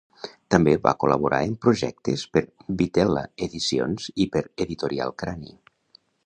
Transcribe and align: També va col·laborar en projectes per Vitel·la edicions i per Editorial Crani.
També 0.53 0.71
va 0.85 0.93
col·laborar 1.03 1.41
en 1.49 1.51
projectes 1.65 2.23
per 2.37 2.43
Vitel·la 2.79 3.23
edicions 3.49 4.09
i 4.27 4.29
per 4.37 4.43
Editorial 4.67 5.15
Crani. 5.25 5.55